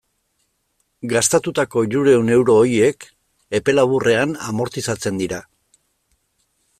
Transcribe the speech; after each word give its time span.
Gastatutako 1.11 1.83
hirurehun 1.87 2.31
euro 2.37 2.55
horiek 2.61 3.07
epe 3.59 3.75
laburrean 3.77 4.33
amortizatzen 4.53 5.21
dira. 5.25 5.43